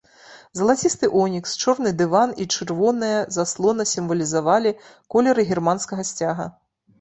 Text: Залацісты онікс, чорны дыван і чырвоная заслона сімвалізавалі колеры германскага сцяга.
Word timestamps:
Залацісты 0.59 1.09
онікс, 1.23 1.51
чорны 1.65 1.91
дыван 1.99 2.33
і 2.45 2.47
чырвоная 2.55 3.19
заслона 3.37 3.85
сімвалізавалі 3.93 4.73
колеры 5.17 5.41
германскага 5.53 6.03
сцяга. 6.13 6.51